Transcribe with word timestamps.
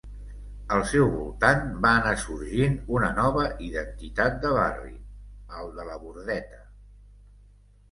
Al 0.77 0.85
seu 0.91 1.03
voltant 1.15 1.61
va 1.83 1.91
anar 1.97 2.13
sorgint 2.21 2.79
una 2.97 3.11
nova 3.19 3.45
identitat 3.67 4.41
de 4.47 4.55
barri, 4.57 4.97
el 5.61 5.71
de 5.79 5.89
La 5.93 6.01
Bordeta. 6.09 6.61